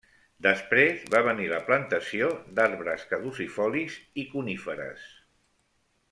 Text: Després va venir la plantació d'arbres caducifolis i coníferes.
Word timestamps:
Després 0.45 1.01
va 1.15 1.19
venir 1.27 1.43
la 1.51 1.59
plantació 1.67 2.29
d'arbres 2.59 3.03
caducifolis 3.13 3.99
i 4.23 4.27
coníferes. 4.35 5.05